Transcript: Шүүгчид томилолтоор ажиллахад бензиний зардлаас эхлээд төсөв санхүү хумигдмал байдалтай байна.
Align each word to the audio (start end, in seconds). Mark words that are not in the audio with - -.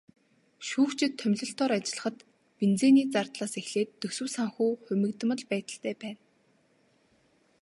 Шүүгчид 0.67 1.13
томилолтоор 1.21 1.71
ажиллахад 1.77 2.17
бензиний 2.59 3.05
зардлаас 3.13 3.53
эхлээд 3.61 3.89
төсөв 4.01 4.27
санхүү 4.35 4.69
хумигдмал 4.83 5.41
байдалтай 5.51 5.93
байна. 6.03 6.21